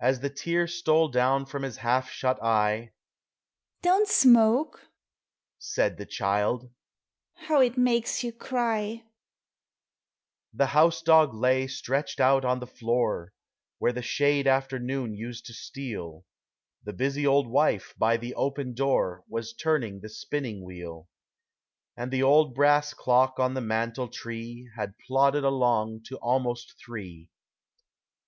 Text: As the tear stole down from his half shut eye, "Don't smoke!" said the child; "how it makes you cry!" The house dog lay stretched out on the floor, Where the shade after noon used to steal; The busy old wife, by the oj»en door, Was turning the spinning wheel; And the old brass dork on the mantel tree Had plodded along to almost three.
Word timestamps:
As 0.00 0.18
the 0.18 0.28
tear 0.28 0.66
stole 0.66 1.06
down 1.06 1.46
from 1.46 1.62
his 1.62 1.76
half 1.76 2.10
shut 2.10 2.42
eye, 2.42 2.90
"Don't 3.80 4.08
smoke!" 4.08 4.88
said 5.56 5.98
the 5.98 6.04
child; 6.04 6.68
"how 7.34 7.60
it 7.60 7.78
makes 7.78 8.24
you 8.24 8.32
cry!" 8.32 9.04
The 10.52 10.66
house 10.66 11.00
dog 11.00 11.32
lay 11.32 11.68
stretched 11.68 12.18
out 12.18 12.44
on 12.44 12.58
the 12.58 12.66
floor, 12.66 13.34
Where 13.78 13.92
the 13.92 14.02
shade 14.02 14.48
after 14.48 14.80
noon 14.80 15.14
used 15.14 15.46
to 15.46 15.54
steal; 15.54 16.24
The 16.82 16.92
busy 16.92 17.24
old 17.24 17.46
wife, 17.46 17.94
by 17.96 18.16
the 18.16 18.34
oj»en 18.36 18.74
door, 18.74 19.22
Was 19.28 19.52
turning 19.52 20.00
the 20.00 20.08
spinning 20.08 20.64
wheel; 20.64 21.08
And 21.96 22.10
the 22.10 22.24
old 22.24 22.52
brass 22.56 22.92
dork 23.04 23.38
on 23.38 23.54
the 23.54 23.60
mantel 23.60 24.08
tree 24.08 24.68
Had 24.76 24.98
plodded 25.06 25.44
along 25.44 26.02
to 26.08 26.16
almost 26.16 26.74
three. 26.84 27.28